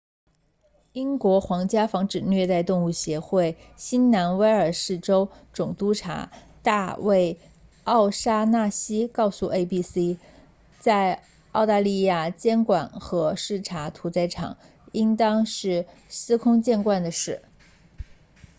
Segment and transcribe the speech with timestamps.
[0.93, 6.31] 英国皇家防止虐待动物协会 rspca 新南威尔士州总督察
[6.63, 7.39] 大卫
[7.83, 10.17] 奥沙纳西 david o'shannessy 告诉 abc
[10.79, 14.57] 在澳大利亚监管和视察屠宰场
[14.91, 17.43] 应该是司空见惯的事